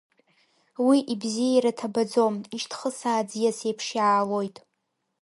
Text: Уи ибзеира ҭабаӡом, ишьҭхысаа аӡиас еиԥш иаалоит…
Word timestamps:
Уи 0.87 0.97
ибзеира 1.13 1.71
ҭабаӡом, 1.77 2.35
ишьҭхысаа 2.55 3.19
аӡиас 3.21 3.59
еиԥш 3.67 3.87
иаалоит… 3.97 4.57